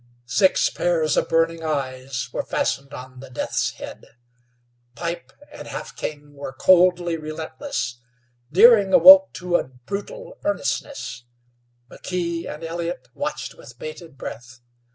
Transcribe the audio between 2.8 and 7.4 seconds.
on the Deaths head. Pipe and Half King were coldly